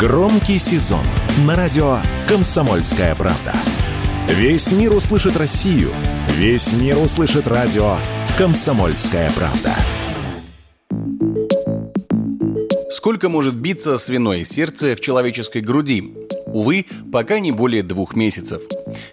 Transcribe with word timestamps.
Громкий 0.00 0.58
сезон 0.58 1.04
на 1.46 1.54
радио 1.54 1.98
«Комсомольская 2.26 3.14
правда». 3.14 3.52
Весь 4.28 4.72
мир 4.72 4.96
услышит 4.96 5.36
Россию. 5.36 5.90
Весь 6.38 6.72
мир 6.72 6.96
услышит 6.96 7.46
радио 7.46 7.98
«Комсомольская 8.38 9.30
правда». 9.32 9.74
Сколько 12.90 13.28
может 13.28 13.54
биться 13.56 13.98
свиное 13.98 14.42
сердце 14.42 14.96
в 14.96 15.00
человеческой 15.00 15.60
груди? 15.60 16.14
Увы, 16.46 16.86
пока 17.12 17.38
не 17.38 17.52
более 17.52 17.82
двух 17.82 18.16
месяцев. 18.16 18.62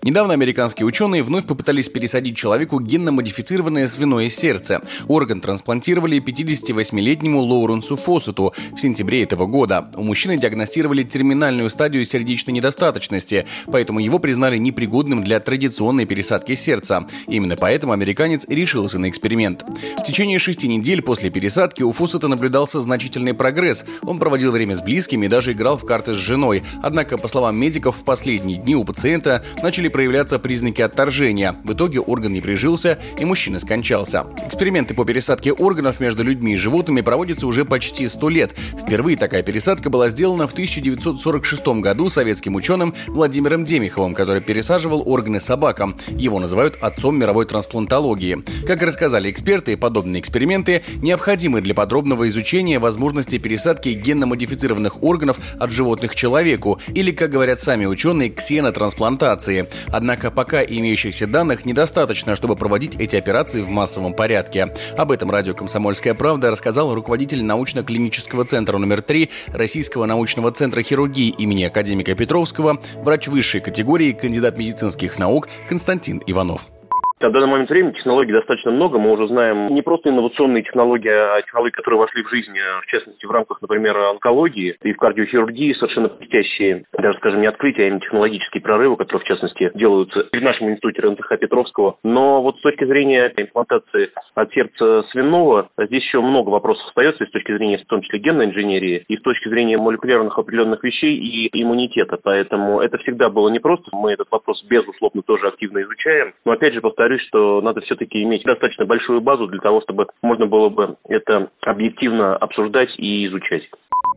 Недавно 0.04 0.34
американские 0.34 0.86
ученые 0.86 1.23
вновь 1.23 1.46
попытались 1.46 1.89
пересадить 1.89 2.38
человеку 2.38 2.80
генно-модифицированное 2.80 3.88
свиное 3.88 4.30
сердце. 4.30 4.82
Орган 5.07 5.41
трансплантировали 5.41 6.20
58-летнему 6.20 7.39
Лоуренсу 7.41 7.95
Фоссету 7.95 8.54
в 8.73 8.80
сентябре 8.80 9.23
этого 9.23 9.45
года. 9.45 9.90
У 9.95 10.04
мужчины 10.04 10.38
диагностировали 10.38 11.04
терминальную 11.04 11.70
стадию 11.70 12.05
сердечной 12.05 12.54
недостаточности, 12.54 13.45
поэтому 13.66 13.99
его 13.99 14.20
признали 14.20 14.58
непригодным 14.58 15.23
для 15.23 15.40
традиционной 15.40 16.05
пересадки 16.05 16.55
сердца. 16.55 17.05
Именно 17.27 17.57
поэтому 17.57 17.94
американец 17.94 18.46
решился 18.48 18.99
на 18.99 19.09
эксперимент. 19.09 19.63
В 19.98 20.04
течение 20.05 20.40
шести 20.40 20.68
недель 20.68 21.02
после 21.02 21.30
пересадки 21.30 21.84
у 21.84 21.91
Фоссета 21.91 22.27
наблюдался 22.27 22.82
значительный 22.82 23.34
прогресс. 23.34 23.85
Он 24.04 24.20
проводил 24.20 24.52
время 24.52 24.76
с 24.76 24.82
близкими 24.82 25.26
и 25.26 25.30
даже 25.30 25.52
играл 25.54 25.77
в 25.77 25.85
карты 25.85 26.13
с 26.13 26.18
женой. 26.18 26.63
Однако, 26.82 27.18
по 27.18 27.27
словам 27.27 27.57
медиков, 27.57 27.98
в 27.98 28.04
последние 28.04 28.57
дни 28.57 28.76
у 28.76 28.84
пациента 28.84 29.44
начали 29.67 29.89
проявляться 29.89 30.39
признаки 30.39 30.81
отторжения. 30.81 31.57
В 31.66 31.73
итоге 31.73 31.99
орган 31.99 32.31
не 32.31 32.39
прижился, 32.39 32.98
и 33.20 33.26
мужчина 33.26 33.59
скончался. 33.59 34.26
Эксперименты 34.45 34.93
по 34.93 35.03
пересадке 35.03 35.52
органов 35.52 35.99
между 35.99 36.23
людьми 36.23 36.53
и 36.53 36.55
животными 36.55 37.02
проводятся 37.02 37.48
уже 37.48 37.66
почти 37.66 38.07
100 38.07 38.30
лет. 38.30 38.57
Впервые 38.81 39.17
такая 39.17 39.43
пересадка 39.43 39.90
была 39.90 40.07
сделана 40.07 40.48
в 40.48 40.53
1946 40.53 41.67
году 41.81 42.07
советским 42.07 42.55
ученым 42.55 42.93
Владимиром 43.07 43.65
Демиховым, 43.65 44.13
который 44.13 44.41
пересаживал 44.41 45.04
органы 45.05 45.41
собакам. 45.41 45.98
Его 46.12 46.40
называют 46.40 46.77
отцом 46.79 47.20
мировой 47.20 47.45
трансплантологии. 47.45 48.45
Как 48.65 48.82
рассказали 48.82 49.29
эксперты, 49.29 49.76
подобные 49.76 50.21
эксперименты 50.21 50.82
необходимы 51.01 51.60
для 51.60 51.76
подробного 51.76 52.29
изучения 52.29 52.79
возможности 52.79 53.38
пересадки 53.38 53.90
генно-модифицированных 53.90 55.04
органов 55.04 55.40
от 55.60 55.71
животных 55.71 56.15
человеку 56.15 56.79
или, 56.88 57.12
как 57.12 57.32
говорят 57.32 57.60
сами 57.60 57.85
ученые, 57.85 58.29
ксенотрансплантации. 58.29 59.57
Однако 59.91 60.32
пока 60.32 60.63
имеющихся 60.63 61.27
данных 61.27 61.66
недостаточно, 61.66 62.36
чтобы 62.36 62.55
проводить 62.55 62.96
эти 62.96 63.16
операции 63.16 63.62
в 63.62 63.70
массовом 63.70 64.13
порядке. 64.13 64.74
Об 64.97 65.12
этом 65.12 65.31
радио 65.31 65.53
«Комсомольская 65.53 66.13
правда» 66.13 66.52
рассказал 66.52 66.94
руководитель 66.94 67.44
научно-клинического 67.44 68.44
центра 68.46 68.78
номер 68.78 69.02
3 69.02 69.30
Российского 69.47 70.06
научного 70.06 70.52
центра 70.52 70.81
хирургии 70.81 71.30
имени 71.30 71.63
академика 71.63 72.16
Петровского, 72.16 72.80
врач 72.97 73.28
высшей 73.28 73.62
категории, 73.62 74.12
кандидат 74.12 74.58
медицинских 74.58 75.19
наук 75.19 75.50
Константин 75.69 76.22
Иванов. 76.28 76.76
На 77.19 77.31
данный 77.31 77.47
момент 77.47 77.72
времени 77.72 77.94
технологий 77.94 78.31
достаточно 78.31 78.69
много. 78.69 79.00
Мы 79.00 79.12
уже 79.12 79.28
знаем 79.28 79.66
не 79.66 79.81
просто 79.81 80.09
инновационные 80.09 80.62
технологии, 80.62 81.09
а 81.09 81.41
технологии, 81.41 81.72
которые 81.72 82.00
вошли 82.00 82.22
в 82.22 82.29
жизнь, 82.29 82.56
э, 82.56 82.81
в 82.81 82.85
частности, 82.85 83.25
в 83.25 83.31
рамках, 83.31 83.59
например, 83.59 83.97
онкологии 83.97 84.78
и 84.84 84.94
в 84.94 84.97
кардиохирургии, 84.97 85.73
совершенно 85.73 86.09
блестящие, 86.09 86.85
даже, 86.94 87.18
скажем, 87.18 87.41
не 87.41 87.47
открытия, 87.47 87.85
а 87.85 87.88
именно 87.88 88.01
технологические 88.01 88.62
прорывы, 88.62 88.97
которые, 88.97 89.25
в 89.25 89.28
частности, 89.28 89.72
делаются 89.73 90.28
в 90.31 90.41
нашем 90.41 90.69
институте 90.69 91.01
РНТХ 91.01 91.40
Петровского. 91.40 91.97
Но 92.03 92.44
вот 92.44 92.59
с 92.59 92.62
точки 92.62 92.85
зрения 92.85 93.34
имплантации 93.35 94.12
от 94.35 94.53
сердца 94.53 95.01
свиного, 95.09 95.69
здесь 95.75 96.03
еще 96.03 96.22
много 96.22 96.50
вопросов 96.50 96.85
остается, 96.90 97.23
и 97.23 97.28
с 97.28 97.31
точки 97.31 97.51
зрения, 97.51 97.79
в 97.79 97.85
том 97.88 98.03
числе, 98.03 98.19
генной 98.19 98.45
инженерии, 98.45 99.03
и 99.07 99.18
с 99.18 99.22
точки 99.23 99.50
зрения 99.50 99.78
молекулярных 99.79 100.38
определенных 100.38 100.84
вещей 100.84 101.16
и 101.16 101.63
иммунитета. 101.63 102.19
Поэтому 102.22 102.79
это 102.79 103.00
всегда 103.00 103.31
было 103.31 103.50
непросто. 103.50 103.90
Мы 103.94 104.13
этот 104.13 104.28
вопрос, 104.29 104.63
безусловно, 104.69 105.23
тоже 105.23 105.47
активно 105.47 105.81
изучаем. 105.81 106.35
Но, 106.45 106.51
опять 106.51 106.75
же, 106.75 106.81
повторюсь, 106.81 107.06
повторюсь, 107.07 107.28
что 107.28 107.62
надо 107.62 107.81
все-таки 107.81 108.22
иметь 108.23 108.44
достаточно 108.44 108.85
большую 108.85 109.22
базу 109.22 109.47
для 109.47 109.59
того, 109.59 109.81
чтобы 109.81 110.07
можно 110.22 110.45
было 110.45 110.69
бы 110.69 110.97
это 111.07 111.50
объективно 111.62 112.35
обсуждать 112.35 112.94
и 112.97 113.25
изучать. 113.28 113.63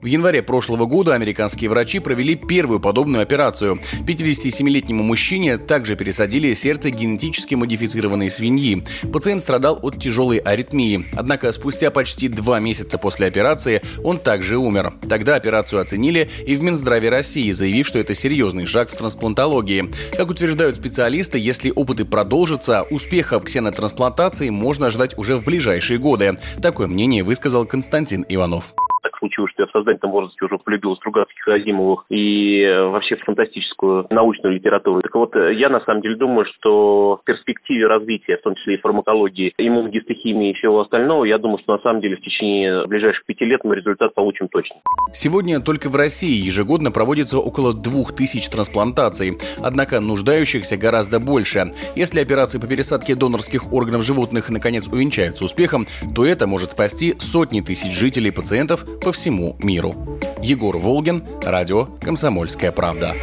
В 0.03 0.07
январе 0.07 0.43
прошлого 0.43 0.87
года 0.87 1.15
американские 1.15 1.69
врачи 1.69 1.99
провели 1.99 2.35
первую 2.35 2.81
подобную 2.81 3.23
операцию. 3.23 3.79
57-летнему 4.07 5.03
мужчине 5.03 5.59
также 5.59 5.95
пересадили 5.95 6.55
сердце 6.55 6.89
генетически 6.89 7.55
модифицированной 7.55 8.31
свиньи. 8.31 8.83
Пациент 9.13 9.43
страдал 9.43 9.79
от 9.83 10.01
тяжелой 10.01 10.39
аритмии. 10.39 11.05
Однако 11.13 11.53
спустя 11.53 11.91
почти 11.91 12.29
два 12.29 12.61
месяца 12.61 12.97
после 12.97 13.27
операции 13.27 13.83
он 14.03 14.19
также 14.19 14.57
умер. 14.57 14.95
Тогда 15.07 15.35
операцию 15.35 15.83
оценили 15.83 16.31
и 16.47 16.57
в 16.57 16.63
Минздраве 16.63 17.11
России, 17.11 17.51
заявив, 17.51 17.87
что 17.87 17.99
это 17.99 18.15
серьезный 18.15 18.65
шаг 18.65 18.89
в 18.89 18.97
трансплантологии. 18.97 19.91
Как 20.17 20.31
утверждают 20.31 20.79
специалисты, 20.79 21.39
если 21.39 21.71
опыты 21.77 22.07
продолжатся, 22.07 22.85
успеха 22.85 23.39
в 23.39 23.45
ксенотрансплантации 23.45 24.49
можно 24.49 24.89
ждать 24.89 25.19
уже 25.19 25.37
в 25.37 25.45
ближайшие 25.45 25.99
годы. 25.99 26.39
Такое 26.63 26.87
мнение 26.87 27.23
высказал 27.23 27.67
Константин 27.67 28.25
Иванов 28.31 28.75
случилось, 29.41 29.53
что 29.53 29.63
я 29.63 29.67
в 29.67 29.73
сознательном 29.73 30.13
возрасте 30.13 30.45
уже 30.45 30.59
полюбил 30.59 30.97
Стругацких, 30.97 31.49
Азимовых 31.49 32.05
и 32.09 32.63
э, 32.63 32.85
вообще 32.89 33.17
фантастическую 33.17 34.07
научную 34.11 34.55
литературу. 34.55 35.01
Так 35.01 35.15
вот, 35.15 35.35
э, 35.37 35.55
я 35.55 35.69
на 35.69 35.81
самом 35.81 36.03
деле 36.03 36.17
думаю, 36.17 36.47
что 36.47 37.21
в 37.23 37.25
перспективе 37.25 37.87
развития, 37.87 38.37
в 38.37 38.43
том 38.43 38.55
числе 38.57 38.75
и 38.75 38.81
фармакологии, 38.81 39.53
иммуногистохимии 39.59 40.51
и 40.51 40.55
всего 40.55 40.81
остального, 40.81 41.25
я 41.25 41.39
думаю, 41.39 41.59
что 41.59 41.77
на 41.77 41.83
самом 41.83 42.01
деле 42.01 42.17
в 42.17 42.21
течение 42.21 42.85
ближайших 42.87 43.25
пяти 43.27 43.45
лет 43.45 43.65
мы 43.65 43.77
результат 43.77 44.15
получим 44.15 44.49
точно. 44.49 44.77
Сегодня 45.13 45.61
только 45.61 45.89
в 45.89 45.97
России 45.97 46.47
ежегодно 46.47 46.91
проводится 46.91 47.39
около 47.39 47.75
двух 47.75 48.15
тысяч 48.15 48.49
трансплантаций, 48.49 49.39
однако 49.63 50.01
нуждающихся 50.01 50.77
гораздо 50.77 51.21
больше. 51.21 51.73
Если 51.97 52.21
операции 52.21 52.59
по 52.59 52.67
пересадке 52.67 53.15
донорских 53.15 53.73
органов 53.73 54.05
животных 54.05 54.51
наконец 54.51 54.87
увенчаются 54.89 55.45
успехом, 55.45 55.87
то 56.15 56.25
это 56.25 56.47
может 56.47 56.73
спасти 56.73 57.15
сотни 57.19 57.61
тысяч 57.61 57.93
жителей 57.93 58.31
пациентов 58.31 58.85
по 59.03 59.13
всему 59.31 59.55
миру. 59.61 59.95
Егор 60.43 60.77
Волгин, 60.77 61.23
радио 61.41 61.85
«Комсомольская 62.01 62.73
правда». 62.73 63.15